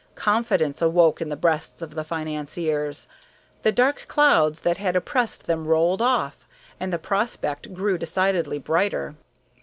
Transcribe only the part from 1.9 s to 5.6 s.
the financiers. The dark clouds that had oppressed